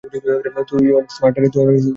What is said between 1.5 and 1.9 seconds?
রে?